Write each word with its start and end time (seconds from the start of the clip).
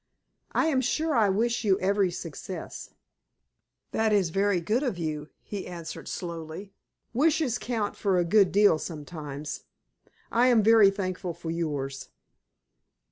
"I 0.53 0.65
am 0.65 0.81
sure 0.81 1.13
I 1.13 1.29
wish 1.29 1.63
you 1.63 1.79
every 1.79 2.09
success." 2.09 2.89
"That 3.91 4.11
is 4.11 4.31
very 4.31 4.59
good 4.59 4.81
of 4.81 4.97
you," 4.97 5.29
he 5.43 5.67
answered, 5.67 6.07
slowly. 6.07 6.73
"Wishes 7.13 7.59
count 7.59 7.95
for 7.95 8.17
a 8.17 8.25
good 8.25 8.51
deal 8.51 8.79
sometimes. 8.79 9.59
I 10.31 10.47
am 10.47 10.63
very 10.63 10.89
thankful 10.89 11.35
for 11.35 11.51
yours." 11.51 12.09